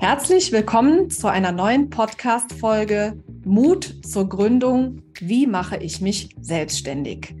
[0.00, 5.02] Herzlich willkommen zu einer neuen Podcast-Folge Mut zur Gründung.
[5.18, 7.34] Wie mache ich mich selbstständig?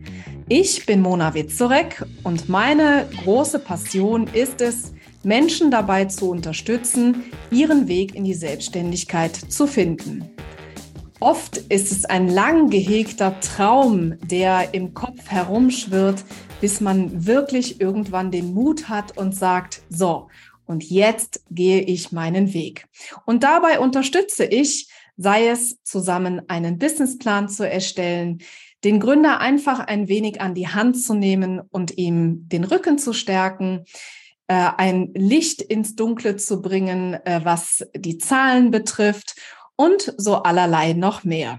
[0.48, 4.92] Ich bin Mona Witzorek und meine große Passion ist es,
[5.22, 10.28] Menschen dabei zu unterstützen, ihren Weg in die Selbstständigkeit zu finden.
[11.20, 16.24] Oft ist es ein lang gehegter Traum, der im Kopf herumschwirrt,
[16.60, 20.28] bis man wirklich irgendwann den Mut hat und sagt, so,
[20.68, 22.86] und jetzt gehe ich meinen Weg.
[23.26, 28.38] Und dabei unterstütze ich, sei es zusammen einen Businessplan zu erstellen,
[28.84, 33.12] den Gründer einfach ein wenig an die Hand zu nehmen und ihm den Rücken zu
[33.12, 33.84] stärken,
[34.46, 39.34] äh, ein Licht ins Dunkle zu bringen, äh, was die Zahlen betrifft
[39.74, 41.58] und so allerlei noch mehr.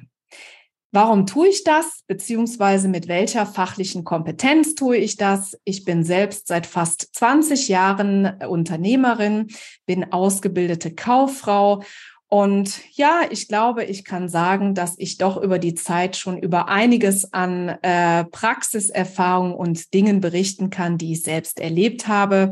[0.91, 2.01] Warum tue ich das?
[2.07, 5.55] Beziehungsweise mit welcher fachlichen Kompetenz tue ich das?
[5.63, 9.49] Ich bin selbst seit fast 20 Jahren Unternehmerin,
[9.85, 11.83] bin ausgebildete Kauffrau
[12.31, 16.69] und ja, ich glaube, ich kann sagen, dass ich doch über die Zeit schon über
[16.69, 22.51] einiges an äh, Praxiserfahrung und Dingen berichten kann, die ich selbst erlebt habe.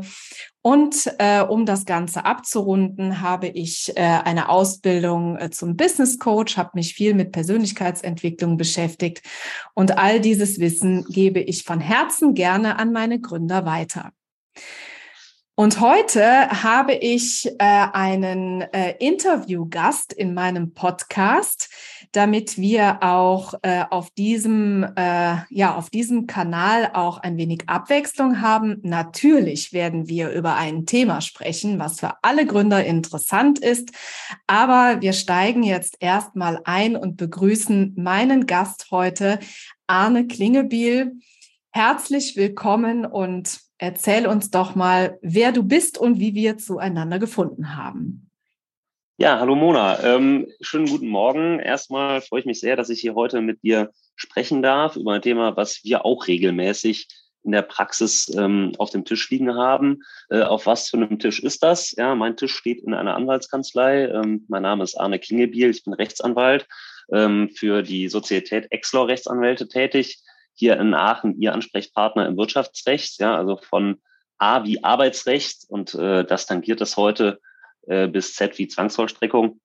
[0.62, 6.56] Und äh, um das Ganze abzurunden, habe ich äh, eine Ausbildung äh, zum Business Coach,
[6.56, 9.22] habe mich viel mit Persönlichkeitsentwicklung beschäftigt
[9.74, 14.10] und all dieses Wissen gebe ich von Herzen gerne an meine Gründer weiter.
[15.58, 21.68] Und heute habe ich äh, einen äh, Interviewgast in meinem Podcast,
[22.12, 28.40] damit wir auch äh, auf diesem äh, ja auf diesem Kanal auch ein wenig Abwechslung
[28.40, 28.78] haben.
[28.84, 33.90] Natürlich werden wir über ein Thema sprechen, was für alle Gründer interessant ist,
[34.46, 39.40] aber wir steigen jetzt erstmal ein und begrüßen meinen Gast heute,
[39.88, 41.16] Arne Klingebiel.
[41.72, 47.76] Herzlich willkommen und Erzähl uns doch mal, wer du bist und wie wir zueinander gefunden
[47.76, 48.28] haben.
[49.18, 50.02] Ja, hallo Mona.
[50.02, 51.60] Ähm, schönen guten Morgen.
[51.60, 55.22] Erstmal freue ich mich sehr, dass ich hier heute mit dir sprechen darf über ein
[55.22, 57.06] Thema, was wir auch regelmäßig
[57.44, 60.02] in der Praxis ähm, auf dem Tisch liegen haben.
[60.28, 61.92] Äh, auf was für einem Tisch ist das?
[61.96, 64.06] Ja, mein Tisch steht in einer Anwaltskanzlei.
[64.06, 65.70] Ähm, mein Name ist Arne Kingebiel.
[65.70, 66.66] Ich bin Rechtsanwalt
[67.12, 70.20] ähm, für die Sozietät Exlor Rechtsanwälte tätig
[70.58, 74.00] hier in Aachen Ihr Ansprechpartner im Wirtschaftsrecht, ja, also von
[74.38, 77.40] A wie Arbeitsrecht und äh, das tangiert es heute
[77.86, 79.60] äh, bis Z wie Zwangsvollstreckung,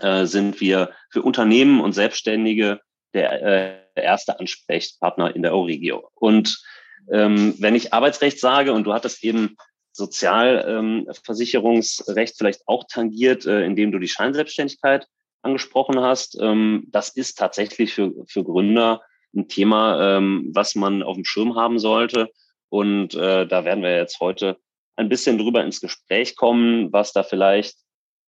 [0.00, 2.80] äh, sind wir für Unternehmen und Selbstständige
[3.14, 6.10] der äh, erste Ansprechpartner in der Euregio.
[6.14, 6.62] Und
[7.10, 9.56] ähm, wenn ich Arbeitsrecht sage, und du hattest eben
[9.92, 15.06] Sozialversicherungsrecht ähm, vielleicht auch tangiert, äh, indem du die Scheinselbstständigkeit
[15.42, 19.02] angesprochen hast, ähm, das ist tatsächlich für, für Gründer
[19.34, 22.30] ein Thema, ähm, was man auf dem Schirm haben sollte.
[22.68, 24.58] Und äh, da werden wir jetzt heute
[24.96, 27.76] ein bisschen drüber ins Gespräch kommen, was da vielleicht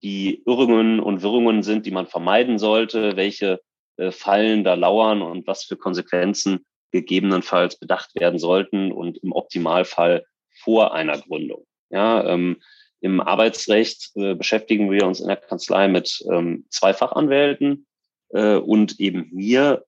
[0.03, 3.61] die Irrungen und Wirrungen sind, die man vermeiden sollte, welche
[3.97, 10.25] äh, Fallen da lauern und was für Konsequenzen gegebenenfalls bedacht werden sollten und im Optimalfall
[10.63, 11.67] vor einer Gründung.
[11.91, 12.61] Ja, ähm,
[13.01, 17.87] Im Arbeitsrecht äh, beschäftigen wir uns in der Kanzlei mit ähm, zwei Fachanwälten
[18.31, 19.85] äh, und eben mir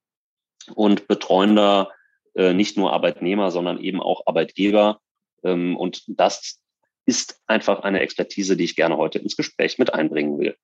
[0.75, 1.91] und betreuen da
[2.35, 5.01] äh, nicht nur Arbeitnehmer, sondern eben auch Arbeitgeber.
[5.43, 6.61] Ähm, und das
[7.07, 10.57] ist einfach eine Expertise, die ich gerne heute ins Gespräch mit einbringen will.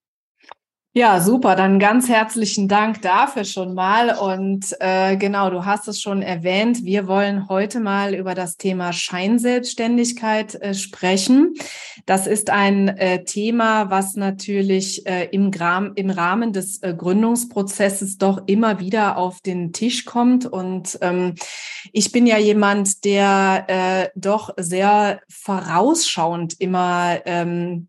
[0.96, 1.56] Ja, super.
[1.56, 4.16] Dann ganz herzlichen Dank dafür schon mal.
[4.16, 6.84] Und äh, genau, du hast es schon erwähnt.
[6.84, 11.54] Wir wollen heute mal über das Thema Scheinselbstständigkeit äh, sprechen.
[12.06, 18.16] Das ist ein äh, Thema, was natürlich äh, im, Gram, im Rahmen des äh, Gründungsprozesses
[18.18, 20.46] doch immer wieder auf den Tisch kommt.
[20.46, 21.34] Und ähm,
[21.90, 27.88] ich bin ja jemand, der äh, doch sehr vorausschauend immer ähm,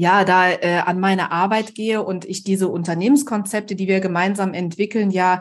[0.00, 5.10] ja, da äh, an meine Arbeit gehe und ich diese Unternehmenskonzepte, die wir gemeinsam entwickeln,
[5.10, 5.40] ja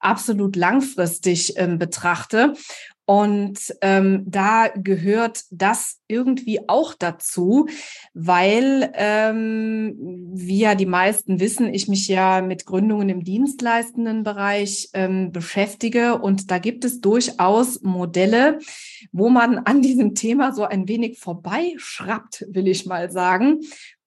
[0.00, 2.54] absolut langfristig ähm, betrachte.
[3.10, 7.66] Und ähm, da gehört das irgendwie auch dazu,
[8.14, 9.96] weil, ähm,
[10.32, 16.18] wie ja die meisten wissen, ich mich ja mit Gründungen im dienstleistenden Bereich ähm, beschäftige.
[16.20, 18.60] Und da gibt es durchaus Modelle,
[19.10, 23.58] wo man an diesem Thema so ein wenig vorbeischraubt, will ich mal sagen.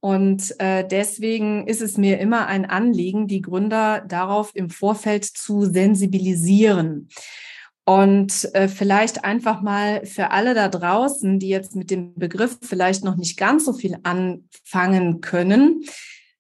[0.04, 5.64] Und äh, deswegen ist es mir immer ein Anliegen, die Gründer darauf im Vorfeld zu
[5.64, 7.08] sensibilisieren.
[7.86, 13.06] Und äh, vielleicht einfach mal für alle da draußen, die jetzt mit dem Begriff vielleicht
[13.06, 15.86] noch nicht ganz so viel anfangen können.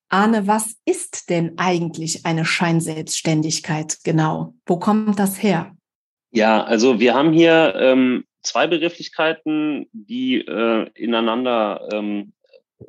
[0.10, 4.56] Arne, was ist denn eigentlich eine Scheinselbstständigkeit genau?
[4.66, 5.72] Wo kommt das her?
[6.32, 12.34] Ja, also wir haben hier ähm, zwei Begrifflichkeiten, die äh, ineinander ähm,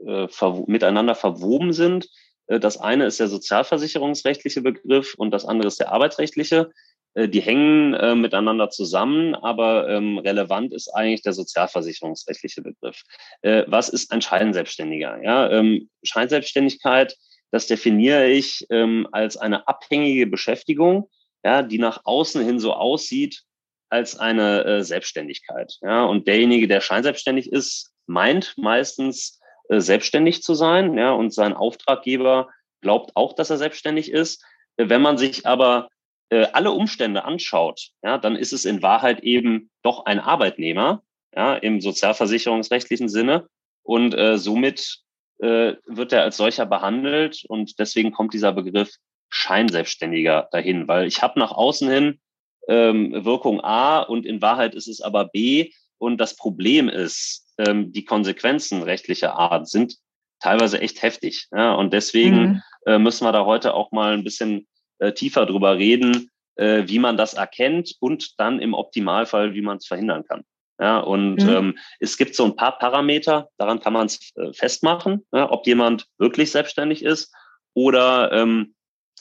[0.07, 2.09] äh, miteinander verwoben sind.
[2.47, 6.71] Äh, das eine ist der sozialversicherungsrechtliche Begriff und das andere ist der arbeitsrechtliche.
[7.15, 13.03] Äh, die hängen äh, miteinander zusammen, aber ähm, relevant ist eigentlich der sozialversicherungsrechtliche Begriff.
[13.43, 15.23] Was ist ein Scheinselbstständiger?
[15.23, 17.17] Ja, ähm, Scheinselbstständigkeit,
[17.51, 21.09] das definiere ich ähm, als eine abhängige Beschäftigung,
[21.45, 23.43] ja, die nach außen hin so aussieht
[23.91, 25.79] als eine äh, Selbstständigkeit.
[25.83, 32.51] Ja, und derjenige, der scheinselbstständig ist, meint meistens selbstständig zu sein, ja, und sein Auftraggeber
[32.81, 34.45] glaubt auch, dass er selbstständig ist.
[34.77, 35.89] Wenn man sich aber
[36.31, 41.03] äh, alle Umstände anschaut, ja, dann ist es in Wahrheit eben doch ein Arbeitnehmer,
[41.35, 43.47] ja, im sozialversicherungsrechtlichen Sinne.
[43.83, 45.01] Und äh, somit
[45.39, 48.95] äh, wird er als solcher behandelt und deswegen kommt dieser Begriff
[49.29, 52.21] Scheinselbstständiger dahin, weil ich habe nach außen hin
[52.69, 55.73] ähm, Wirkung A und in Wahrheit ist es aber B.
[55.99, 59.97] Und das Problem ist, ähm, die Konsequenzen rechtlicher Art sind
[60.41, 61.49] teilweise echt heftig.
[61.53, 61.75] Ja?
[61.75, 62.63] Und deswegen mhm.
[62.87, 64.67] äh, müssen wir da heute auch mal ein bisschen
[64.99, 69.79] äh, tiefer drüber reden, äh, wie man das erkennt und dann im Optimalfall, wie man
[69.79, 70.45] es verhindern kann.
[70.81, 71.49] Ja, und mhm.
[71.49, 75.67] ähm, es gibt so ein paar Parameter, daran kann man es äh, festmachen, ja, ob
[75.69, 77.33] jemand wirklich selbstständig ist
[77.75, 78.75] oder ähm,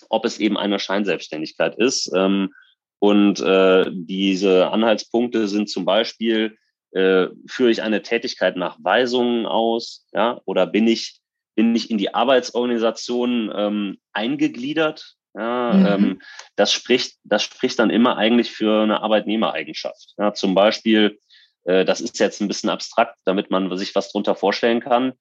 [0.09, 2.11] ob es eben eine Scheinselbstständigkeit ist.
[2.15, 2.53] Ähm,
[2.97, 6.57] und äh, diese Anhaltspunkte sind zum Beispiel,
[6.93, 11.19] äh, führe ich eine Tätigkeit nach Weisungen aus, ja, oder bin ich,
[11.55, 15.85] bin ich in die Arbeitsorganisation ähm, eingegliedert, ja, mhm.
[15.85, 16.21] ähm,
[16.55, 20.13] das spricht, das spricht dann immer eigentlich für eine Arbeitnehmereigenschaft.
[20.17, 21.19] Ja, zum Beispiel,
[21.63, 25.13] äh, das ist jetzt ein bisschen abstrakt, damit man sich was drunter vorstellen kann.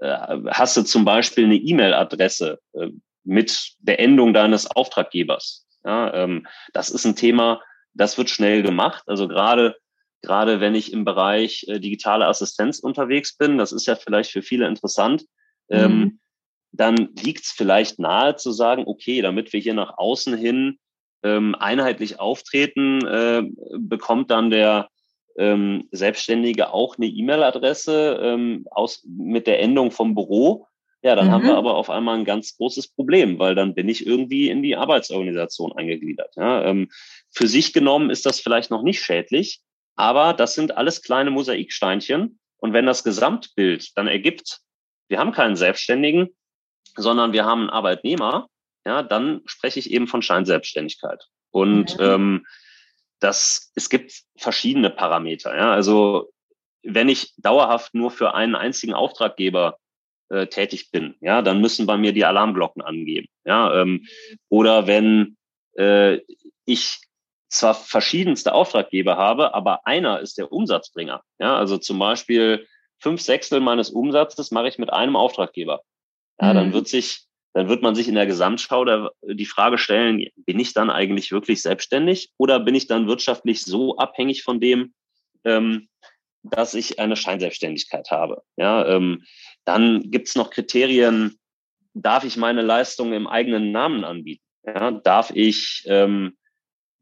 [0.00, 0.16] Äh,
[0.48, 2.88] hast du zum Beispiel eine E-Mail-Adresse äh,
[3.24, 5.66] mit der Endung deines Auftraggebers?
[5.84, 7.62] Ja, ähm, das ist ein Thema,
[7.94, 9.04] das wird schnell gemacht.
[9.06, 9.76] Also gerade
[10.24, 14.42] gerade wenn ich im Bereich äh, digitale Assistenz unterwegs bin, das ist ja vielleicht für
[14.42, 15.24] viele interessant.
[15.68, 16.20] Ähm, mhm.
[16.72, 20.78] Dann liegt es vielleicht nahe zu sagen, okay, damit wir hier nach außen hin
[21.22, 23.42] ähm, einheitlich auftreten, äh,
[23.78, 24.88] bekommt dann der
[25.36, 30.66] ähm, Selbstständige auch eine E-Mail-Adresse ähm, aus mit der Endung vom Büro.
[31.02, 31.30] Ja, dann mhm.
[31.32, 31.58] haben wir mhm.
[31.58, 35.72] aber auf einmal ein ganz großes Problem, weil dann bin ich irgendwie in die Arbeitsorganisation
[35.72, 36.34] eingegliedert.
[36.36, 36.88] Ja, ähm,
[37.30, 39.60] für sich genommen ist das vielleicht noch nicht schädlich,
[39.96, 42.38] aber das sind alles kleine Mosaiksteinchen.
[42.58, 44.60] Und wenn das Gesamtbild dann ergibt,
[45.08, 46.30] wir haben keinen Selbstständigen,
[46.96, 48.48] sondern wir haben einen Arbeitnehmer,
[48.86, 51.24] ja, dann spreche ich eben von Scheinselbstständigkeit.
[51.50, 52.04] Und mhm.
[52.04, 52.46] ähm,
[53.20, 55.56] das, es gibt verschiedene Parameter.
[55.56, 56.32] Ja, also
[56.82, 59.78] wenn ich dauerhaft nur für einen einzigen Auftraggeber
[60.28, 63.28] äh, tätig bin, ja, dann müssen bei mir die Alarmglocken angeben.
[63.44, 64.06] Ja, ähm,
[64.48, 65.36] oder wenn
[65.76, 66.20] äh,
[66.66, 67.00] ich
[67.58, 71.22] zwar verschiedenste Auftraggeber habe, aber einer ist der Umsatzbringer.
[71.38, 72.66] Ja, also zum Beispiel
[72.98, 75.82] fünf Sechstel meines Umsatzes mache ich mit einem Auftraggeber.
[76.40, 76.56] Ja, mhm.
[76.56, 80.58] dann wird sich, dann wird man sich in der Gesamtschau der, die Frage stellen, bin
[80.58, 84.94] ich dann eigentlich wirklich selbstständig oder bin ich dann wirtschaftlich so abhängig von dem,
[85.44, 85.88] ähm,
[86.42, 88.42] dass ich eine Scheinselbstständigkeit habe?
[88.56, 89.24] Ja, ähm,
[89.64, 91.38] dann gibt's noch Kriterien,
[91.94, 94.42] darf ich meine Leistungen im eigenen Namen anbieten?
[94.66, 96.36] Ja, darf ich, ähm,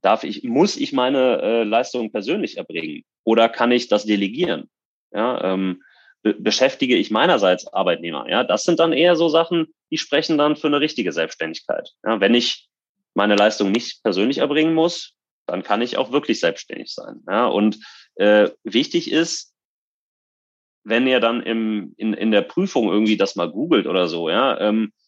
[0.02, 4.69] darf ich, muss ich meine äh, Leistungen persönlich erbringen oder kann ich das delegieren?
[5.12, 5.82] Ja, ähm,
[6.22, 8.28] be beschäftige ich meinerseits Arbeitnehmer?
[8.28, 11.90] Ja, das sind dann eher so Sachen, die sprechen dann für eine richtige Selbstständigkeit.
[12.04, 12.68] Ja, wenn ich
[13.14, 15.14] meine Leistung nicht persönlich erbringen muss,
[15.47, 17.23] dann kann ich auch wirklich selbstständig sein.
[17.28, 17.78] Ja, und
[18.16, 19.52] äh, wichtig ist,
[20.85, 24.59] wenn ihr dann im, in, in der Prüfung irgendwie das mal googelt oder so, ja,
[24.61, 25.01] ähm, äh,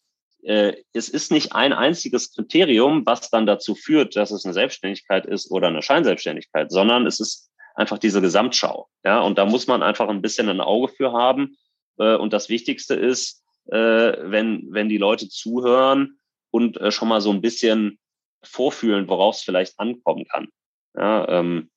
[0.47, 5.49] es ist nicht ein einziges Kriterium, was dann dazu führt, dass es eine Selbstständigkeit ist
[5.49, 8.87] oder eine Scheinselbstständigkeit, sondern es ist einfach diese Gesamtschau.
[9.03, 11.57] Ja, und da muss man einfach ein bisschen ein Auge für haben.
[11.97, 16.19] Äh, und das Wichtigste ist, äh, wenn, wenn die Leute zuhören
[16.51, 17.99] und äh, schon mal so ein bisschen
[18.43, 20.47] vorfühlen, worauf es vielleicht ankommen kann.
[20.95, 21.69] Ja, ähm,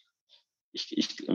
[0.72, 1.26] ich, ich,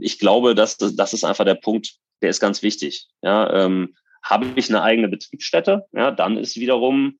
[0.00, 3.08] ich glaube, dass das ist einfach der Punkt, der ist ganz wichtig.
[3.22, 7.18] Ja, ähm, habe ich eine eigene Betriebsstätte, ja, dann ist wiederum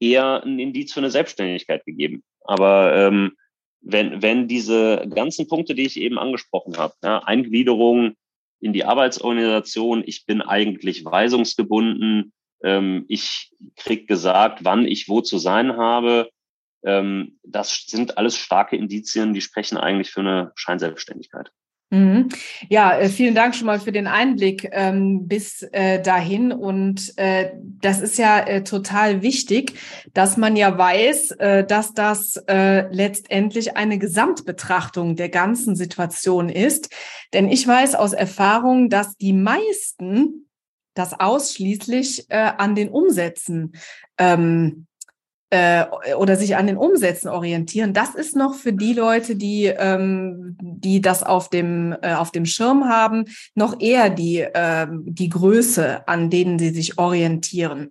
[0.00, 2.22] eher ein Indiz für eine Selbstständigkeit gegeben.
[2.44, 3.32] Aber ähm,
[3.80, 8.14] wenn, wenn diese ganzen Punkte, die ich eben angesprochen habe, ja, Eingliederung
[8.60, 15.38] in die Arbeitsorganisation, ich bin eigentlich weisungsgebunden, ähm, ich krieg gesagt, wann ich wo zu
[15.38, 16.30] sein habe,
[16.84, 21.50] ähm, das sind alles starke Indizien, die sprechen eigentlich für eine Scheinselbstständigkeit.
[21.90, 22.28] Mhm.
[22.68, 26.52] Ja, äh, vielen Dank schon mal für den Einblick ähm, bis äh, dahin.
[26.52, 29.72] Und äh, das ist ja äh, total wichtig,
[30.12, 36.90] dass man ja weiß, äh, dass das äh, letztendlich eine Gesamtbetrachtung der ganzen Situation ist.
[37.32, 40.46] Denn ich weiß aus Erfahrung, dass die meisten
[40.94, 43.74] das ausschließlich an den Umsätzen
[44.18, 44.87] ähm,
[45.50, 45.84] äh,
[46.16, 47.92] oder sich an den Umsätzen orientieren.
[47.92, 52.46] Das ist noch für die Leute, die, ähm, die das auf dem, äh, auf dem
[52.46, 53.24] Schirm haben,
[53.54, 57.90] noch eher die, äh, die Größe, an denen sie sich orientieren.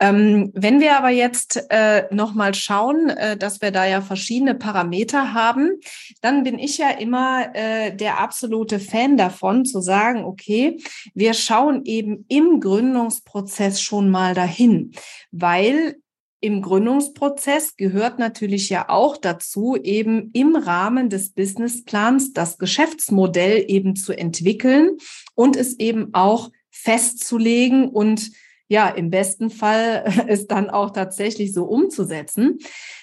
[0.00, 5.32] Ähm, wenn wir aber jetzt äh, nochmal schauen, äh, dass wir da ja verschiedene Parameter
[5.32, 5.78] haben,
[6.20, 10.78] dann bin ich ja immer äh, der absolute Fan davon, zu sagen, okay,
[11.14, 14.92] wir schauen eben im Gründungsprozess schon mal dahin,
[15.30, 15.96] weil
[16.44, 23.96] im Gründungsprozess gehört natürlich ja auch dazu, eben im Rahmen des Businessplans das Geschäftsmodell eben
[23.96, 24.98] zu entwickeln
[25.34, 28.30] und es eben auch festzulegen und
[28.68, 32.58] ja, im besten Fall es dann auch tatsächlich so umzusetzen.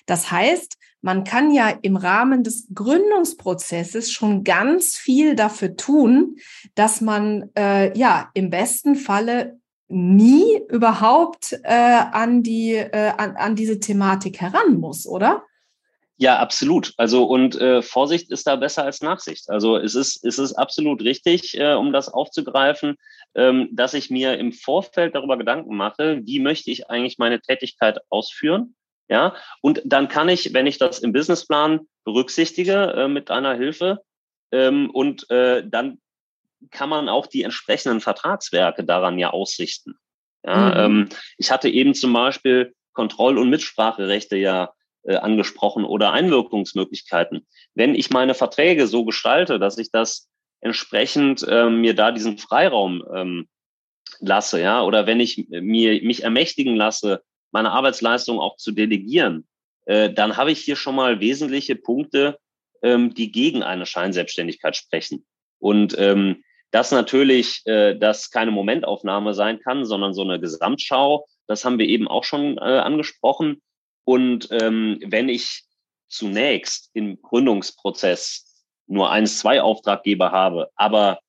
[0.05, 6.35] Das heißt, man kann ja im Rahmen des Gründungsprozesses schon ganz viel dafür tun,
[6.75, 9.59] dass man äh, ja im besten Falle
[9.91, 15.43] nie überhaupt äh, an, die, äh, an, an diese Thematik heran muss, oder?
[16.17, 16.93] Ja, absolut.
[16.97, 19.49] Also und äh, Vorsicht ist da besser als Nachsicht.
[19.49, 22.95] Also es ist, es ist absolut richtig, äh, um das aufzugreifen,
[23.33, 27.99] ähm, dass ich mir im Vorfeld darüber Gedanken mache, wie möchte ich eigentlich meine Tätigkeit
[28.09, 28.75] ausführen.
[29.09, 34.03] Ja, und dann kann ich, wenn ich das im Businessplan berücksichtige äh, mit einer Hilfe
[34.51, 35.99] ähm, und äh, dann
[36.69, 39.95] kann man auch die entsprechenden Vertragswerke daran ja ausrichten.
[40.43, 41.01] Ja, mhm.
[41.01, 47.47] ähm, ich hatte eben zum Beispiel Kontroll- und Mitspracherechte ja äh, angesprochen oder Einwirkungsmöglichkeiten.
[47.73, 50.29] Wenn ich meine Verträge so gestalte, dass ich das
[50.61, 53.47] entsprechend ähm, mir da diesen Freiraum ähm,
[54.19, 59.47] lasse, ja, oder wenn ich mir mich ermächtigen lasse, meine Arbeitsleistung auch zu delegieren,
[59.85, 62.37] äh, dann habe ich hier schon mal wesentliche Punkte,
[62.83, 65.25] ähm, die gegen eine Scheinselbstständigkeit sprechen.
[65.59, 71.65] Und ähm, dass natürlich äh, das keine Momentaufnahme sein kann, sondern so eine Gesamtschau, das
[71.65, 73.61] haben wir eben auch schon äh, angesprochen.
[74.05, 75.65] Und ähm, wenn ich
[76.07, 81.19] zunächst im Gründungsprozess nur eins, zwei Auftraggeber habe, aber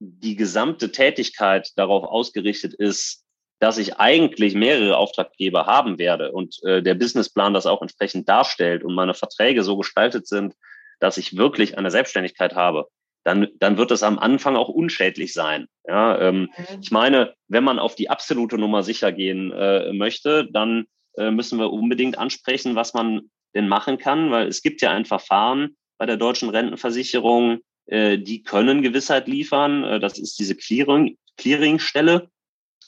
[0.00, 3.24] die gesamte Tätigkeit darauf ausgerichtet ist,
[3.58, 8.84] dass ich eigentlich mehrere Auftraggeber haben werde und äh, der Businessplan das auch entsprechend darstellt
[8.84, 10.54] und meine Verträge so gestaltet sind,
[11.00, 12.88] dass ich wirklich eine Selbstständigkeit habe,
[13.28, 15.66] dann, dann wird es am Anfang auch unschädlich sein.
[15.86, 16.80] Ja, ähm, mhm.
[16.80, 20.86] Ich meine, wenn man auf die absolute Nummer sicher gehen äh, möchte, dann
[21.18, 25.04] äh, müssen wir unbedingt ansprechen, was man denn machen kann, weil es gibt ja ein
[25.04, 29.84] Verfahren bei der deutschen Rentenversicherung, äh, die können Gewissheit liefern.
[29.84, 32.30] Äh, das ist diese Clearing, Clearingstelle.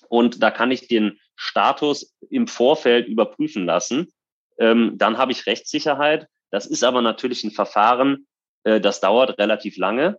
[0.09, 4.11] Und da kann ich den Status im Vorfeld überprüfen lassen.
[4.59, 6.29] Ähm, dann habe ich Rechtssicherheit.
[6.51, 8.27] Das ist aber natürlich ein Verfahren,
[8.65, 10.19] äh, das dauert relativ lange.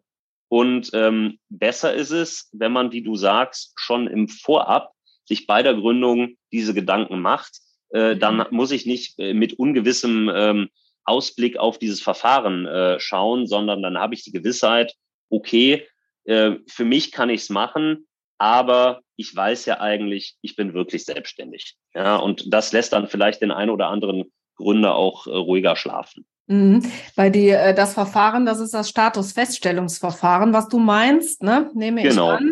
[0.51, 4.91] Und ähm, besser ist es, wenn man, wie du sagst, schon im Vorab
[5.23, 7.59] sich bei der Gründung diese Gedanken macht.
[7.91, 8.47] Äh, dann mhm.
[8.49, 10.69] muss ich nicht äh, mit ungewissem ähm,
[11.05, 14.93] Ausblick auf dieses Verfahren äh, schauen, sondern dann habe ich die Gewissheit,
[15.29, 15.87] okay,
[16.25, 18.05] äh, für mich kann ich es machen,
[18.37, 21.77] aber ich weiß ja eigentlich, ich bin wirklich selbstständig.
[21.95, 26.25] Ja, und das lässt dann vielleicht den einen oder anderen Gründer auch äh, ruhiger schlafen.
[26.47, 26.83] Mhm.
[27.15, 31.69] Weil die, äh, das Verfahren, das ist das Statusfeststellungsverfahren, was du meinst, ne?
[31.73, 32.33] nehme genau.
[32.33, 32.49] ich an.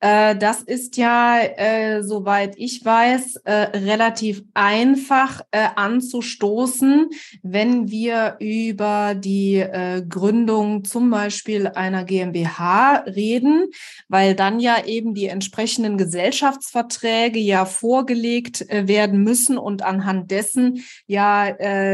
[0.00, 7.10] Äh, das ist ja, äh, soweit ich weiß, äh, relativ einfach äh, anzustoßen,
[7.42, 13.66] wenn wir über die äh, Gründung zum Beispiel einer GmbH reden,
[14.08, 20.82] weil dann ja eben die entsprechenden Gesellschaftsverträge ja vorgelegt äh, werden müssen und anhand dessen
[21.06, 21.50] ja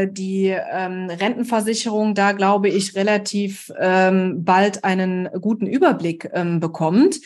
[0.07, 7.19] die ähm, Rentenversicherung da, glaube ich, relativ ähm, bald einen guten Überblick ähm, bekommt.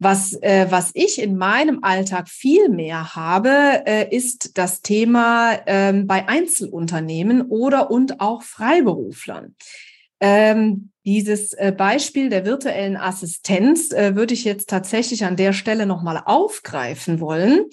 [0.00, 6.06] Was, äh, was ich in meinem Alltag viel mehr habe, äh, ist das Thema ähm,
[6.06, 9.56] bei Einzelunternehmen oder und auch Freiberuflern.
[10.20, 15.86] Ähm, dieses äh, Beispiel der virtuellen Assistenz äh, würde ich jetzt tatsächlich an der Stelle
[15.86, 17.66] nochmal aufgreifen wollen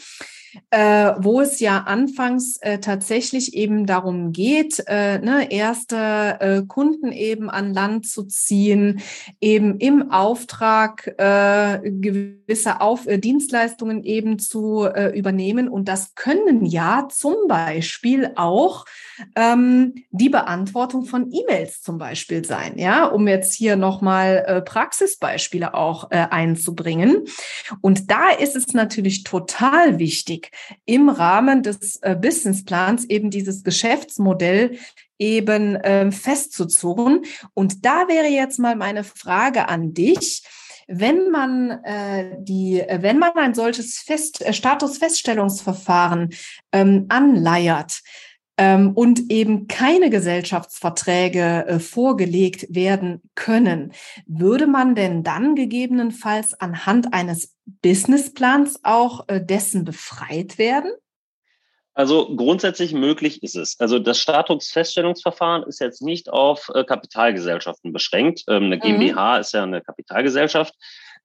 [0.70, 7.12] äh, wo es ja anfangs äh, tatsächlich eben darum geht, äh, ne, erste äh, Kunden
[7.12, 9.02] eben an Land zu ziehen,
[9.42, 15.68] eben im Auftrag äh, gewisse Auf äh, Dienstleistungen eben zu übernehmen.
[15.68, 18.86] Und das können ja zum Beispiel auch
[19.36, 25.74] ähm, die Beantwortung von E-Mails zum Beispiel sein, ja, um jetzt hier nochmal äh, Praxisbeispiele
[25.74, 27.26] auch einzubringen.
[27.82, 30.45] Und da ist es natürlich total wichtig,
[30.86, 34.78] im Rahmen des äh, Businessplans eben dieses Geschäftsmodell
[35.18, 37.24] eben ähm, festzuzurren.
[37.54, 40.44] Und da wäre jetzt mal meine Frage an dich.
[40.88, 46.30] wenn man äh, die, wenn man ein solches Fest, äh, Statusfeststellungsverfahren
[46.72, 48.02] ähm, anleiert,
[48.58, 53.92] und eben keine Gesellschaftsverträge äh, vorgelegt werden können,
[54.28, 60.92] würde man denn dann gegebenenfalls anhand eines Businessplans auch äh, dessen befreit werden?
[61.94, 63.80] Also grundsätzlich möglich ist es.
[63.80, 68.44] Also das Statusfeststellungsverfahren ist jetzt nicht auf äh, Kapitalgesellschaften beschränkt.
[68.48, 69.42] Ähm, eine GmbH mhm.
[69.42, 70.74] ist ja eine Kapitalgesellschaft,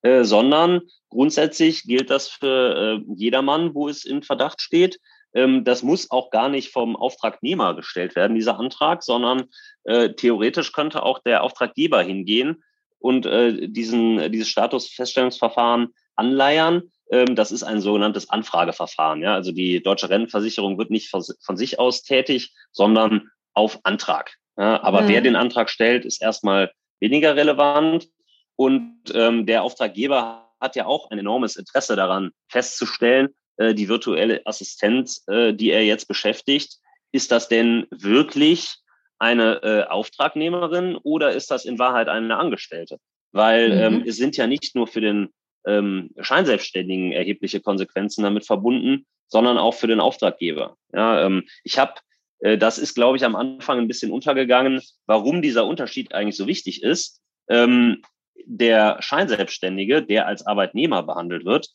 [0.03, 4.99] sondern grundsätzlich gilt das für jedermann, wo es in Verdacht steht.
[5.35, 9.45] Ähm, das muss auch gar nicht vom Auftragnehmer gestellt werden, dieser Antrag, sondern
[9.85, 12.63] äh, theoretisch könnte auch der Auftraggeber hingehen
[12.99, 16.83] und äh, diesen, dieses Statusfeststellungsverfahren anleiern.
[17.11, 19.23] Ähm, das ist ein sogenanntes Anfrageverfahren.
[19.23, 19.35] Ja?
[19.35, 24.35] Also die deutsche Rentenversicherung wird nicht von sich aus tätig, sondern auf Antrag.
[24.57, 24.83] Ja?
[24.83, 25.09] Aber mhm.
[25.09, 28.09] wer den Antrag stellt, ist erstmal weniger relevant.
[28.57, 34.47] Und ähm, der Auftraggeber hat ja auch ein enormes Interesse daran, festzustellen, äh, die virtuelle
[34.47, 36.77] Assistenz, äh, die er jetzt beschäftigt,
[37.13, 38.77] ist das denn wirklich
[39.19, 42.99] eine äh, Auftragnehmerin oder ist das in Wahrheit eine Angestellte?
[43.33, 43.97] Weil mhm.
[43.97, 45.29] ähm, es sind ja nicht nur für den
[45.67, 50.77] ähm, Scheinselbstständigen erhebliche Konsequenzen damit verbunden, sondern auch für den Auftraggeber.
[50.93, 51.95] Ja, ähm, ich habe,
[52.41, 56.47] äh, das ist, glaube ich, am Anfang ein bisschen untergegangen, warum dieser Unterschied eigentlich so
[56.47, 57.21] wichtig ist.
[57.49, 58.03] Ähm,
[58.47, 61.69] der Scheinselbstständige, der als Arbeitnehmer behandelt wird,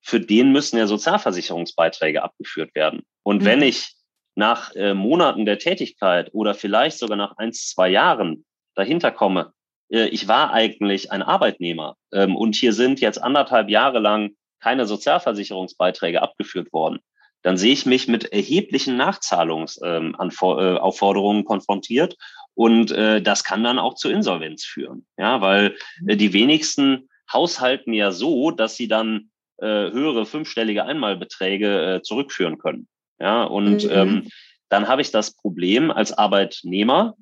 [0.00, 3.02] für den müssen ja Sozialversicherungsbeiträge abgeführt werden.
[3.22, 3.46] Und mhm.
[3.46, 3.94] wenn ich
[4.34, 9.52] nach äh, Monaten der Tätigkeit oder vielleicht sogar nach eins, zwei Jahren dahinter komme,
[9.90, 14.86] äh, ich war eigentlich ein Arbeitnehmer ähm, und hier sind jetzt anderthalb Jahre lang keine
[14.86, 17.00] Sozialversicherungsbeiträge abgeführt worden,
[17.42, 22.16] dann sehe ich mich mit erheblichen Nachzahlungsaufforderungen ähm, konfrontiert
[22.54, 25.76] und äh, das kann dann auch zur Insolvenz führen, ja, weil
[26.06, 29.30] äh, die wenigsten haushalten ja so, dass sie dann
[29.64, 32.86] äh, höhere fünfstellige Einmalbeträge äh, zurückführen können.
[33.18, 33.90] Ja, und mhm.
[33.90, 34.28] ähm,
[34.68, 37.14] dann habe ich das Problem als Arbeitnehmer,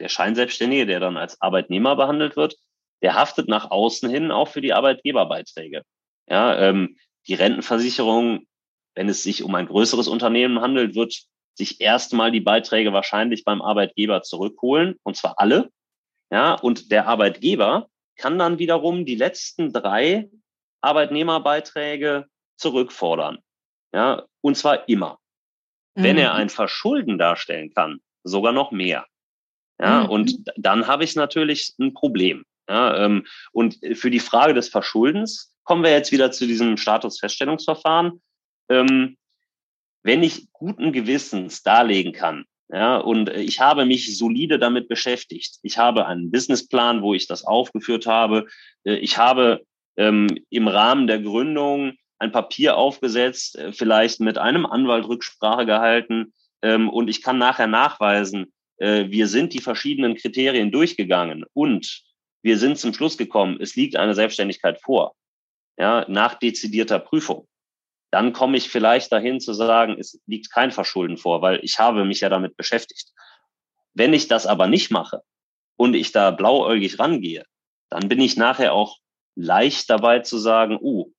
[0.00, 2.56] der Scheinselbstständige, der dann als Arbeitnehmer behandelt wird,
[3.02, 5.82] der haftet nach außen hin auch für die Arbeitgeberbeiträge.
[6.28, 6.96] Ja, ähm,
[7.28, 8.46] die Rentenversicherung,
[8.94, 11.14] wenn es sich um ein größeres Unternehmen handelt, wird
[11.54, 15.70] sich erstmal die Beiträge wahrscheinlich beim Arbeitgeber zurückholen, und zwar alle.
[16.30, 20.28] Ja, und der Arbeitgeber kann dann wiederum die letzten drei
[20.80, 23.38] Arbeitnehmerbeiträge zurückfordern.
[23.92, 25.18] Ja, und zwar immer.
[25.94, 26.02] Mhm.
[26.02, 26.40] Wenn er mhm.
[26.40, 29.06] ein Verschulden darstellen kann, sogar noch mehr.
[29.80, 30.10] Ja, mhm.
[30.10, 32.44] und dann habe ich natürlich ein Problem.
[32.68, 38.20] Ja, ähm, und für die Frage des Verschuldens kommen wir jetzt wieder zu diesem Statusfeststellungsverfahren.
[38.68, 39.16] Ähm,
[40.02, 45.58] wenn ich guten Gewissens darlegen kann, ja, und ich habe mich solide damit beschäftigt.
[45.62, 48.46] Ich habe einen Businessplan, wo ich das aufgeführt habe.
[48.84, 49.64] Äh, ich habe
[49.96, 56.32] ähm, im Rahmen der Gründung ein Papier aufgesetzt, äh, vielleicht mit einem Anwalt Rücksprache gehalten
[56.62, 62.02] ähm, und ich kann nachher nachweisen, äh, wir sind die verschiedenen Kriterien durchgegangen und
[62.42, 65.14] wir sind zum Schluss gekommen, es liegt eine Selbstständigkeit vor,
[65.76, 67.48] ja, nach dezidierter Prüfung.
[68.12, 72.04] Dann komme ich vielleicht dahin zu sagen, es liegt kein Verschulden vor, weil ich habe
[72.04, 73.12] mich ja damit beschäftigt.
[73.94, 75.22] Wenn ich das aber nicht mache
[75.76, 77.44] und ich da blauäugig rangehe,
[77.90, 78.98] dann bin ich nachher auch
[79.36, 81.12] leicht dabei zu sagen, uh,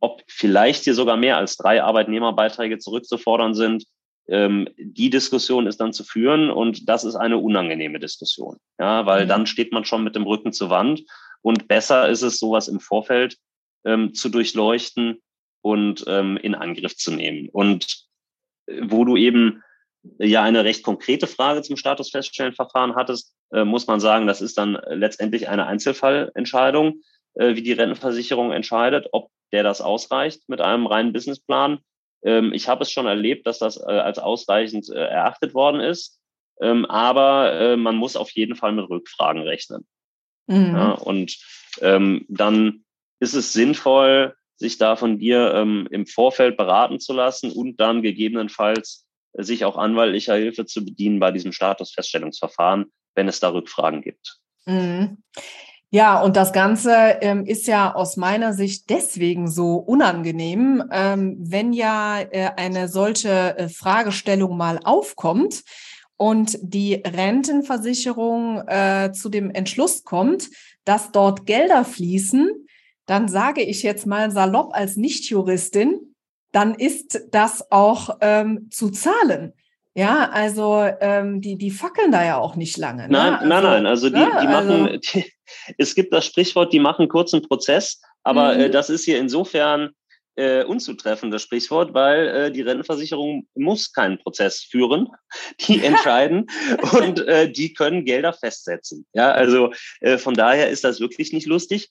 [0.00, 3.84] ob vielleicht hier sogar mehr als drei Arbeitnehmerbeiträge zurückzufordern sind,
[4.28, 8.58] ähm, die Diskussion ist dann zu führen und das ist eine unangenehme Diskussion.
[8.78, 9.28] Ja, weil mhm.
[9.28, 11.02] dann steht man schon mit dem Rücken zur Wand
[11.42, 13.36] und besser ist es, sowas im Vorfeld
[13.84, 15.20] ähm, zu durchleuchten
[15.62, 17.48] und ähm, in Angriff zu nehmen.
[17.50, 18.06] Und
[18.66, 19.62] äh, wo du eben
[20.18, 24.78] ja eine recht konkrete Frage zum Statusfeststellenverfahren hattest, äh, muss man sagen, das ist dann
[24.88, 27.02] letztendlich eine Einzelfallentscheidung
[27.34, 31.80] äh, wie die Rentenversicherung entscheidet, ob der das ausreicht mit einem reinen Businessplan.
[32.22, 36.20] Ähm, ich habe es schon erlebt, dass das äh, als ausreichend äh, erachtet worden ist.
[36.60, 39.86] Ähm, aber äh, man muss auf jeden Fall mit Rückfragen rechnen.
[40.46, 40.74] Mhm.
[40.74, 41.38] Ja, und
[41.80, 42.84] ähm, dann
[43.20, 48.02] ist es sinnvoll, sich da von dir ähm, im Vorfeld beraten zu lassen und dann
[48.02, 54.02] gegebenenfalls äh, sich auch anwaltlicher Hilfe zu bedienen bei diesem Statusfeststellungsverfahren, wenn es da Rückfragen
[54.02, 54.38] gibt.
[54.66, 55.22] Mhm.
[55.92, 61.72] Ja, und das Ganze ähm, ist ja aus meiner Sicht deswegen so unangenehm, ähm, wenn
[61.72, 65.64] ja äh, eine solche äh, Fragestellung mal aufkommt
[66.16, 70.50] und die Rentenversicherung äh, zu dem Entschluss kommt,
[70.84, 72.68] dass dort Gelder fließen,
[73.06, 76.14] dann sage ich jetzt mal salopp als Nichtjuristin,
[76.52, 79.54] dann ist das auch ähm, zu zahlen.
[79.94, 83.08] Ja, also ähm, die, die fackeln da ja auch nicht lange.
[83.08, 83.08] Ne?
[83.08, 83.86] Nein, also, nein, nein.
[83.86, 84.38] Also die, ne?
[84.40, 85.32] die machen, also, die,
[85.78, 88.60] es gibt das Sprichwort, die machen kurzen Prozess, aber äh, mhm.
[88.62, 89.90] äh, das ist hier insofern
[90.36, 95.08] äh, unzutreffend, das Sprichwort, weil äh, die Rentenversicherung muss keinen Prozess führen.
[95.60, 96.46] Die entscheiden
[96.92, 99.06] und äh, die können Gelder festsetzen.
[99.12, 101.90] Ja, also äh, von daher ist das wirklich nicht lustig.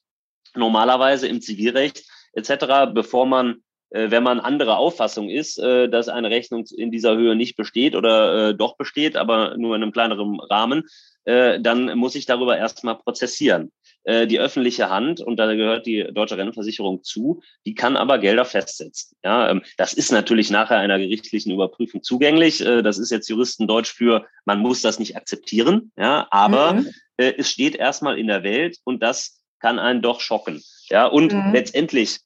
[0.56, 6.66] Normalerweise im Zivilrecht etc., bevor man wenn man anderer Auffassung ist, äh, dass eine Rechnung
[6.76, 10.84] in dieser Höhe nicht besteht oder äh, doch besteht, aber nur in einem kleineren Rahmen,
[11.26, 13.72] äh, dann muss ich darüber erstmal prozessieren.
[14.04, 18.46] Äh, die öffentliche Hand, und da gehört die Deutsche Rentenversicherung zu, die kann aber Gelder
[18.46, 19.18] festsetzen.
[19.24, 22.66] Ja, ähm, das ist natürlich nachher einer gerichtlichen Überprüfung zugänglich.
[22.66, 25.92] Äh, das ist jetzt Juristendeutsch für, man muss das nicht akzeptieren.
[25.98, 26.90] Ja, aber mhm.
[27.18, 30.64] äh, es steht erstmal in der Welt und das kann einen doch schocken.
[30.90, 31.52] Ja, und mhm.
[31.54, 32.20] letztendlich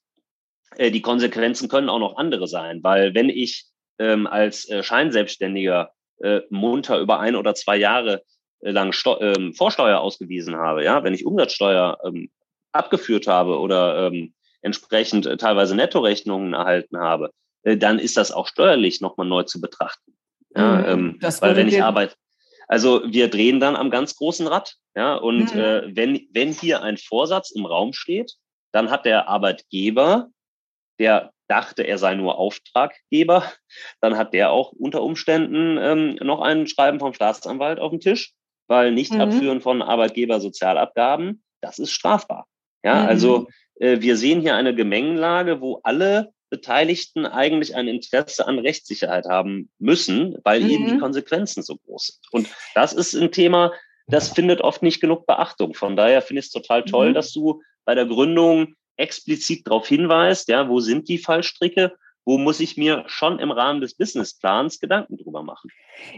[0.76, 3.66] äh, die Konsequenzen können auch noch andere sein, weil wenn ich
[3.98, 8.22] ähm, als äh, Scheinselbstständiger äh, munter über ein oder zwei Jahre
[8.60, 12.30] äh, lang Steu ähm, Vorsteuer ausgewiesen habe, ja, wenn ich Umsatzsteuer ähm,
[12.72, 17.30] abgeführt habe oder ähm, entsprechend äh, teilweise Nettorechnungen erhalten habe,
[17.62, 20.16] äh, dann ist das auch steuerlich nochmal neu zu betrachten.
[20.56, 22.14] Ja, mhm, ähm, weil wenn ich arbeite,
[22.68, 25.60] also wir drehen dann am ganz großen Rad, ja, und mhm.
[25.60, 28.34] äh, wenn, wenn hier ein Vorsatz im Raum steht,
[28.72, 30.28] dann hat der Arbeitgeber
[30.98, 33.44] der dachte, er sei nur Auftraggeber,
[34.00, 38.32] dann hat der auch unter Umständen ähm, noch ein Schreiben vom Staatsanwalt auf dem Tisch,
[38.66, 39.20] weil nicht mhm.
[39.20, 42.46] abführen von Arbeitgebersozialabgaben, das ist strafbar.
[42.82, 43.08] Ja, mhm.
[43.08, 49.26] also äh, wir sehen hier eine Gemengenlage, wo alle Beteiligten eigentlich ein Interesse an Rechtssicherheit
[49.26, 50.70] haben müssen, weil mhm.
[50.70, 52.18] eben die Konsequenzen so groß sind.
[52.32, 53.72] Und das ist ein Thema,
[54.06, 55.74] das findet oft nicht genug Beachtung.
[55.74, 57.14] Von daher finde ich es total toll, mhm.
[57.14, 61.92] dass du bei der Gründung explizit darauf hinweist, ja, wo sind die Fallstricke,
[62.24, 65.70] wo muss ich mir schon im Rahmen des Businessplans Gedanken drüber machen.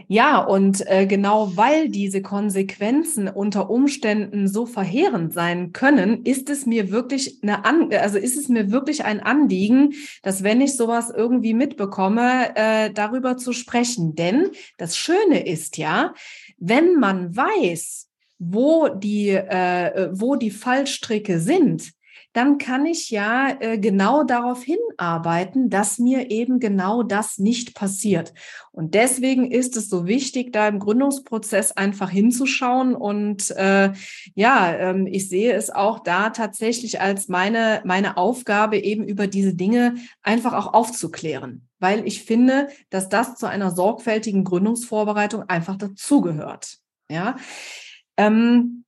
[0.07, 6.65] Ja, und äh, genau weil diese Konsequenzen unter Umständen so verheerend sein können, ist es
[6.65, 11.11] mir wirklich eine An also ist es mir wirklich ein Anliegen, dass wenn ich sowas
[11.15, 14.15] irgendwie mitbekomme, äh, darüber zu sprechen.
[14.15, 16.13] Denn das Schöne ist ja,
[16.57, 18.09] wenn man weiß,
[18.39, 21.91] wo die, äh, wo die Fallstricke sind,
[22.37, 28.31] dann kann ich ja äh, genau darauf hinarbeiten, dass mir eben genau das nicht passiert.
[28.71, 32.93] Und deswegen ist es so wichtig, da im Gründungsprozess einfach hinzuschauen.
[32.93, 33.91] Und äh,
[34.35, 39.55] ja, ähm, ich sehe es auch da tatsächlich als meine, meine Aufgabe, eben über diese
[39.55, 41.67] Dinge einfach auch aufzuklären.
[41.79, 46.77] Weil ich finde, dass das zu einer sorgfältigen Gründungsvorbereitung einfach dazugehört.
[47.09, 47.37] Ja.
[48.15, 48.83] Ähm,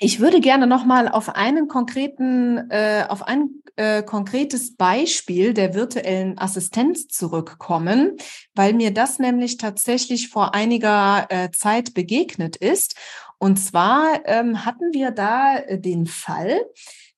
[0.00, 5.74] ich würde gerne noch mal auf einen konkreten, äh, auf ein äh, konkretes Beispiel der
[5.74, 8.16] virtuellen Assistenz zurückkommen,
[8.54, 12.94] weil mir das nämlich tatsächlich vor einiger äh, Zeit begegnet ist.
[13.38, 16.60] Und zwar ähm, hatten wir da äh, den Fall,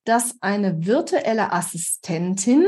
[0.05, 2.67] dass eine virtuelle Assistentin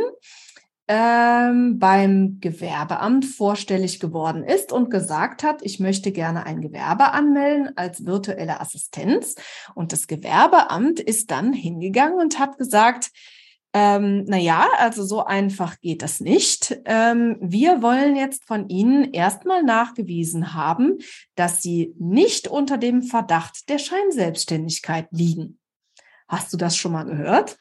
[0.95, 7.71] ähm, beim Gewerbeamt vorstellig geworden ist und gesagt hat, ich möchte gerne ein Gewerbe anmelden
[7.77, 9.37] als virtuelle Assistenz.
[9.75, 13.11] Und das Gewerbeamt ist dann hingegangen und hat gesagt,
[13.73, 16.79] ähm, na ja, also so einfach geht das nicht.
[16.85, 20.99] Ähm, wir wollen jetzt von Ihnen erstmal nachgewiesen haben,
[21.37, 25.59] dass Sie nicht unter dem Verdacht der Scheinselbstständigkeit liegen.
[26.29, 27.57] Hast du das schon mal gehört?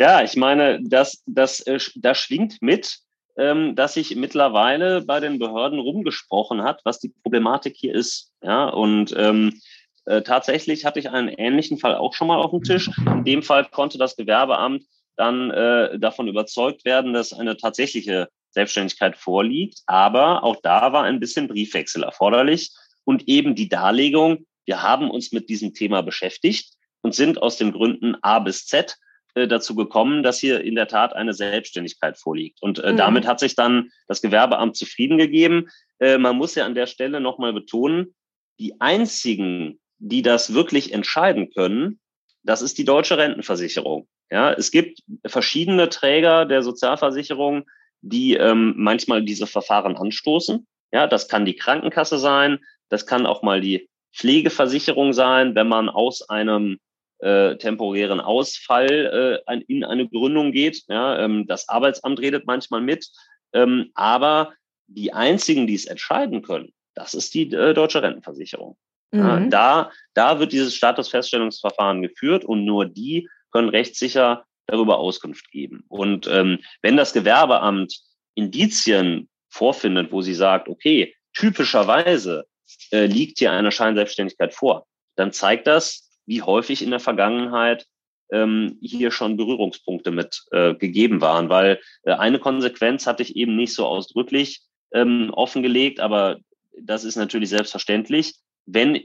[0.00, 3.00] Ja, ich meine, das, das, äh, das schwingt mit,
[3.36, 8.32] ähm, dass sich mittlerweile bei den Behörden rumgesprochen hat, was die Problematik hier ist.
[8.42, 9.60] Ja, und ähm,
[10.06, 12.90] äh, tatsächlich hatte ich einen ähnlichen Fall auch schon mal auf dem Tisch.
[12.96, 14.84] In dem Fall konnte das Gewerbeamt
[15.16, 19.80] dann äh, davon überzeugt werden, dass eine tatsächliche Selbstständigkeit vorliegt.
[19.84, 22.70] Aber auch da war ein bisschen Briefwechsel erforderlich
[23.04, 27.72] und eben die Darlegung, wir haben uns mit diesem Thema beschäftigt und sind aus den
[27.72, 28.96] Gründen A bis Z
[29.34, 32.62] äh, dazu gekommen, dass hier in der Tat eine Selbstständigkeit vorliegt.
[32.62, 32.96] Und äh, mhm.
[32.96, 35.68] damit hat sich dann das Gewerbeamt zufrieden gegeben.
[35.98, 38.14] Äh, man muss ja an der Stelle nochmal betonen,
[38.58, 42.00] die einzigen, die das wirklich entscheiden können,
[42.42, 44.08] das ist die deutsche Rentenversicherung.
[44.30, 47.68] Ja, es gibt verschiedene Träger der Sozialversicherung,
[48.00, 50.66] die ähm, manchmal diese Verfahren anstoßen.
[50.92, 55.88] Ja, das kann die Krankenkasse sein, das kann auch mal die Pflegeversicherung sein, wenn man
[55.88, 56.78] aus einem
[57.20, 60.82] äh, temporären Ausfall äh, in eine Gründung geht.
[60.88, 63.08] Ja, ähm, das Arbeitsamt redet manchmal mit,
[63.52, 64.52] ähm, aber
[64.86, 68.76] die einzigen, die es entscheiden können, das ist die äh, deutsche Rentenversicherung.
[69.12, 69.20] Mhm.
[69.20, 75.84] Ja, da, da wird dieses Statusfeststellungsverfahren geführt und nur die können rechtssicher darüber Auskunft geben.
[75.88, 78.00] Und ähm, wenn das Gewerbeamt
[78.34, 82.46] Indizien vorfindet, wo sie sagt, okay, typischerweise
[82.92, 87.86] äh, liegt hier eine Scheinselbstständigkeit vor, dann zeigt das, wie häufig in der Vergangenheit
[88.30, 93.56] ähm, hier schon Berührungspunkte mit äh, gegeben waren, weil äh, eine Konsequenz hatte ich eben
[93.56, 94.62] nicht so ausdrücklich
[94.92, 96.38] ähm, offengelegt, aber
[96.80, 98.36] das ist natürlich selbstverständlich.
[98.64, 99.00] Wenn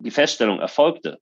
[0.00, 1.20] die Feststellung erfolgte,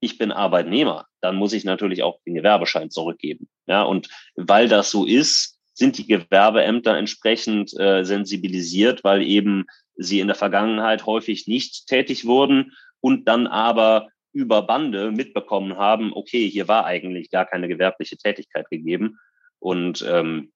[0.00, 3.48] ich bin Arbeitnehmer, dann muss ich natürlich auch den Gewerbeschein zurückgeben.
[3.68, 10.18] Ja, und weil das so ist, sind die Gewerbeämter entsprechend äh, sensibilisiert, weil eben sie
[10.18, 16.46] in der Vergangenheit häufig nicht tätig wurden und dann aber über Bande mitbekommen haben, okay,
[16.46, 19.18] hier war eigentlich gar keine gewerbliche Tätigkeit gegeben.
[19.58, 20.52] Und ähm,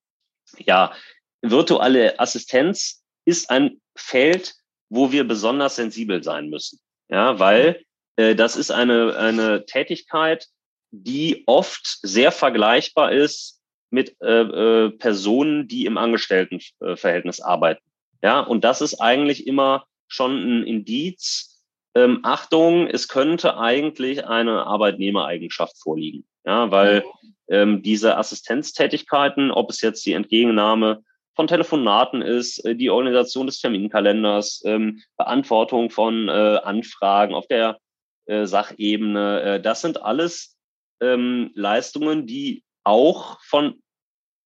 [0.59, 0.93] ja,
[1.41, 4.55] virtuelle Assistenz ist ein Feld,
[4.91, 6.79] wo wir besonders sensibel sein müssen.
[7.09, 7.83] Ja, weil
[8.17, 10.47] äh, das ist eine, eine Tätigkeit,
[10.91, 17.83] die oft sehr vergleichbar ist mit äh, äh, Personen, die im Angestelltenverhältnis arbeiten.
[18.23, 21.50] Ja, und das ist eigentlich immer schon ein Indiz,
[21.95, 26.25] ähm, Achtung, es könnte eigentlich eine Arbeitnehmereigenschaft vorliegen.
[26.45, 27.05] Ja, weil
[27.49, 31.03] ähm, diese Assistenztätigkeiten, ob es jetzt die Entgegennahme
[31.35, 37.79] von Telefonaten ist, äh, die Organisation des Terminkalenders, ähm, Beantwortung von äh, Anfragen auf der
[38.27, 40.57] äh, Sachebene, äh, das sind alles
[41.01, 43.83] ähm, Leistungen, die auch von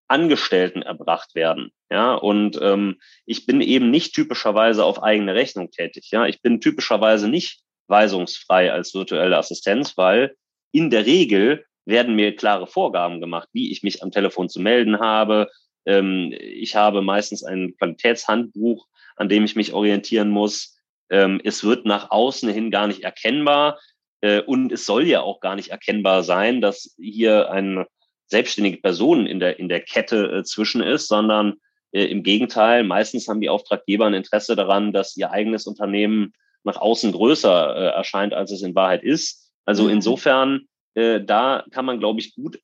[0.08, 1.70] Angestellten erbracht werden.
[1.90, 6.10] Ja, und ähm, ich bin eben nicht typischerweise auf eigene Rechnung tätig.
[6.10, 10.36] Ja, ich bin typischerweise nicht weisungsfrei als virtuelle Assistenz, weil
[10.72, 15.00] in der Regel werden mir klare Vorgaben gemacht, wie ich mich am Telefon zu melden
[15.00, 15.50] habe.
[15.86, 18.86] Ähm, ich habe meistens ein Qualitätshandbuch,
[19.16, 20.78] an dem ich mich orientieren muss.
[21.10, 23.78] Ähm, es wird nach außen hin gar nicht erkennbar
[24.20, 27.84] äh, und es soll ja auch gar nicht erkennbar sein, dass hier ein
[28.26, 31.54] selbstständige Person in der, in der Kette äh, zwischen ist, sondern
[31.92, 36.32] äh, im Gegenteil, meistens haben die Auftraggeber ein Interesse daran, dass ihr eigenes Unternehmen
[36.64, 39.52] nach außen größer äh, erscheint, als es in Wahrheit ist.
[39.64, 39.90] Also mhm.
[39.90, 40.62] insofern,
[40.94, 42.58] äh, da kann man, glaube ich, gut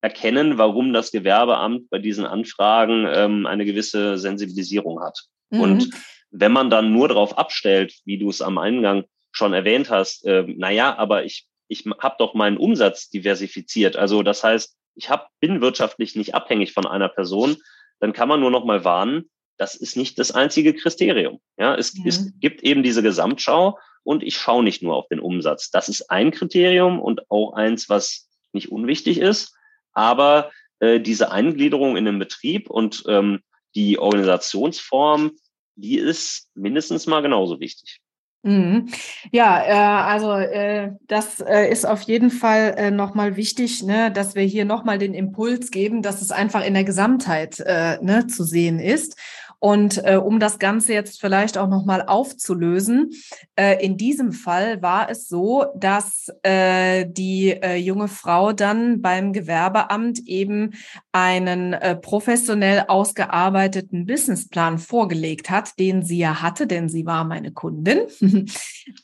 [0.00, 5.18] erkennen, warum das Gewerbeamt bei diesen Anfragen ähm, eine gewisse Sensibilisierung hat.
[5.50, 5.60] Mhm.
[5.60, 5.90] Und
[6.30, 10.44] wenn man dann nur darauf abstellt, wie du es am Eingang schon erwähnt hast, äh,
[10.46, 13.96] naja, aber ich, ich habe doch meinen Umsatz diversifiziert.
[13.96, 17.56] Also das heißt, ich hab, bin wirtschaftlich nicht abhängig von einer Person,
[18.00, 21.40] dann kann man nur noch mal warnen, das ist nicht das einzige Kriterium.
[21.56, 22.06] Ja, es, mhm.
[22.06, 25.70] es gibt eben diese Gesamtschau und ich schaue nicht nur auf den Umsatz.
[25.70, 29.54] Das ist ein Kriterium und auch eins, was nicht unwichtig ist.
[29.92, 33.40] Aber äh, diese Eingliederung in den Betrieb und ähm,
[33.74, 35.32] die Organisationsform,
[35.76, 38.00] die ist mindestens mal genauso wichtig.
[38.48, 38.88] Mhm.
[39.30, 44.34] Ja, äh, also äh, das äh, ist auf jeden Fall äh, nochmal wichtig, ne, dass
[44.36, 48.44] wir hier nochmal den Impuls geben, dass es einfach in der Gesamtheit äh, ne, zu
[48.44, 49.16] sehen ist.
[49.60, 53.10] Und äh, um das Ganze jetzt vielleicht auch nochmal aufzulösen,
[53.56, 59.32] äh, in diesem Fall war es so, dass äh, die äh, junge Frau dann beim
[59.32, 60.74] Gewerbeamt eben
[61.10, 67.50] einen äh, professionell ausgearbeiteten Businessplan vorgelegt hat, den sie ja hatte, denn sie war meine
[67.50, 68.02] Kundin.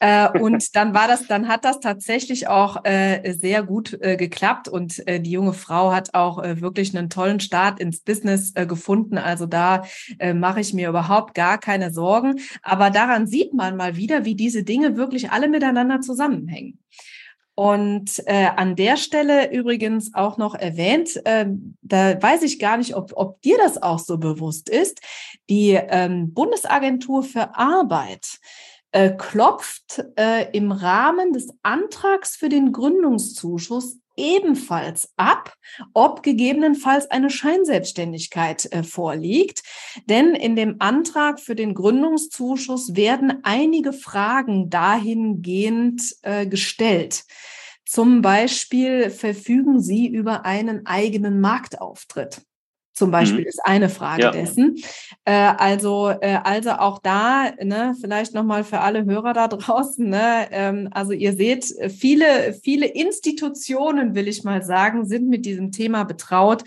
[0.01, 4.69] äh, und dann war das, dann hat das tatsächlich auch äh, sehr gut äh, geklappt
[4.69, 8.67] und äh, die junge Frau hat auch äh, wirklich einen tollen Start ins Business äh,
[8.67, 9.19] gefunden.
[9.19, 9.85] Also da
[10.19, 12.38] äh, mache ich mir überhaupt gar keine Sorgen.
[12.62, 16.78] Aber daran sieht man mal wieder, wie diese Dinge wirklich alle miteinander zusammenhängen.
[17.54, 21.46] Und äh, an der Stelle übrigens auch noch erwähnt, äh,
[21.80, 25.00] da weiß ich gar nicht, ob, ob dir das auch so bewusst ist,
[25.48, 28.38] die ähm, Bundesagentur für Arbeit
[28.92, 35.55] äh, klopft äh, im Rahmen des Antrags für den Gründungszuschuss ebenfalls ab,
[35.92, 39.62] ob gegebenenfalls eine Scheinselbstständigkeit äh, vorliegt.
[40.07, 47.24] Denn in dem Antrag für den Gründungszuschuss werden einige Fragen dahingehend äh, gestellt.
[47.85, 52.42] Zum Beispiel verfügen Sie über einen eigenen Marktauftritt
[52.94, 53.46] zum Beispiel mhm.
[53.46, 54.30] ist eine Frage ja.
[54.30, 54.76] dessen.
[55.24, 60.46] Äh, also, äh, also auch da, ne, vielleicht nochmal für alle Hörer da draußen, ne,
[60.52, 66.04] ähm, also ihr seht, viele, viele Institutionen, will ich mal sagen, sind mit diesem Thema
[66.04, 66.62] betraut.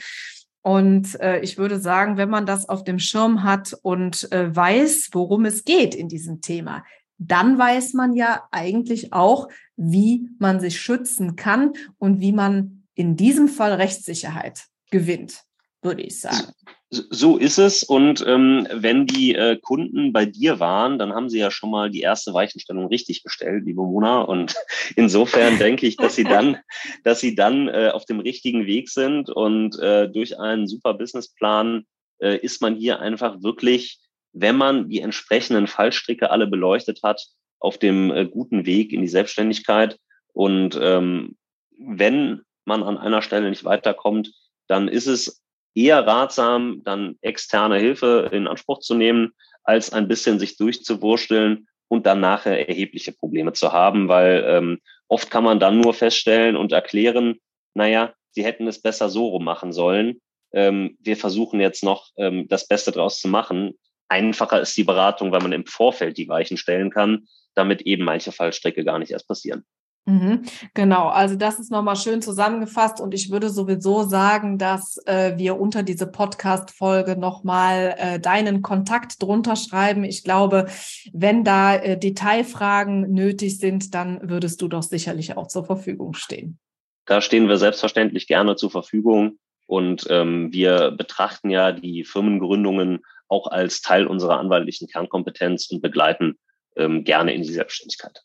[0.61, 5.09] Und äh, ich würde sagen, wenn man das auf dem Schirm hat und äh, weiß,
[5.13, 6.83] worum es geht in diesem Thema,
[7.17, 13.15] dann weiß man ja eigentlich auch, wie man sich schützen kann und wie man in
[13.15, 15.46] diesem Fall Rechtssicherheit gewinnt
[15.81, 16.53] würde ich sagen.
[16.89, 17.83] So ist es.
[17.83, 21.89] Und ähm, wenn die äh, Kunden bei dir waren, dann haben sie ja schon mal
[21.89, 24.21] die erste Weichenstellung richtig gestellt, liebe Mona.
[24.21, 24.55] Und
[24.95, 26.57] insofern denke ich, dass sie dann,
[27.03, 31.85] dass sie dann äh, auf dem richtigen Weg sind und äh, durch einen super Businessplan
[32.19, 33.99] äh, ist man hier einfach wirklich,
[34.31, 37.21] wenn man die entsprechenden Fallstricke alle beleuchtet hat,
[37.59, 39.97] auf dem äh, guten Weg in die Selbstständigkeit.
[40.33, 41.35] Und ähm,
[41.77, 44.31] wenn man an einer Stelle nicht weiterkommt,
[44.67, 45.41] dann ist es
[45.77, 52.05] eher ratsam, dann externe Hilfe in Anspruch zu nehmen, als ein bisschen sich durchzuwursteln und
[52.05, 56.71] dann nachher erhebliche Probleme zu haben, weil ähm, oft kann man dann nur feststellen und
[56.71, 57.35] erklären,
[57.75, 60.19] naja, sie hätten es besser so rum machen sollen.
[60.51, 63.77] Ähm, wir versuchen jetzt noch ähm, das Beste draus zu machen.
[64.09, 68.31] Einfacher ist die Beratung, weil man im Vorfeld die Weichen stellen kann, damit eben manche
[68.31, 69.63] Fallstricke gar nicht erst passieren.
[70.07, 70.43] Mhm,
[70.73, 75.59] genau, also das ist nochmal schön zusammengefasst und ich würde sowieso sagen, dass äh, wir
[75.59, 80.05] unter diese Podcast-Folge nochmal äh, deinen Kontakt drunter schreiben.
[80.05, 80.67] Ich glaube,
[81.11, 86.57] wenn da äh, Detailfragen nötig sind, dann würdest du doch sicherlich auch zur Verfügung stehen.
[87.05, 93.47] Da stehen wir selbstverständlich gerne zur Verfügung und ähm, wir betrachten ja die Firmengründungen auch
[93.47, 96.37] als Teil unserer anwaltlichen Kernkompetenz und begleiten
[96.77, 98.23] ähm, gerne in die Selbstständigkeit.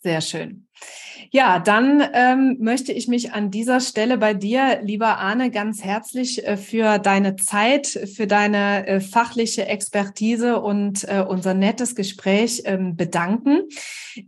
[0.00, 0.68] Sehr schön.
[1.30, 6.46] Ja, dann ähm, möchte ich mich an dieser Stelle bei dir, lieber Arne, ganz herzlich
[6.46, 12.96] äh, für deine Zeit, für deine äh, fachliche Expertise und äh, unser nettes Gespräch ähm,
[12.96, 13.64] bedanken.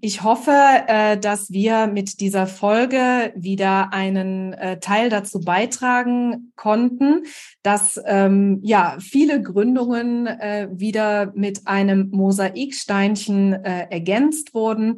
[0.03, 0.53] Ich hoffe,
[0.89, 7.23] äh, dass wir mit dieser Folge wieder einen äh, Teil dazu beitragen konnten,
[7.63, 14.97] dass ähm, ja viele Gründungen äh, wieder mit einem Mosaiksteinchen ergänzt wurden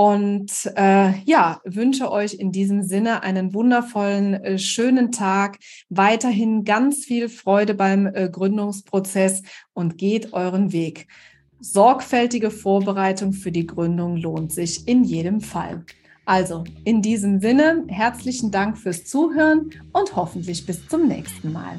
[0.00, 5.58] und äh, ja, wünsche euch in diesem Sinne einen wundervollen, äh, schönen Tag,
[5.90, 9.42] weiterhin ganz viel Freude beim äh, Gründungsprozess
[9.74, 11.06] und geht euren Weg.
[11.60, 15.84] Sorgfältige Vorbereitung für die Gründung lohnt sich in jedem Fall.
[16.24, 21.78] Also, in diesem Sinne, herzlichen Dank fürs Zuhören und hoffentlich bis zum nächsten Mal.